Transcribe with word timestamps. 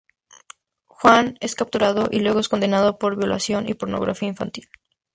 Juan 0.87 1.37
es 1.41 1.53
capturado 1.53 2.07
y 2.11 2.21
luego 2.21 2.39
es 2.39 2.49
condenado 2.49 2.97
por 2.97 3.15
violación 3.17 3.69
y 3.69 3.75
pornografía 3.75 4.29
infantil. 4.29 4.67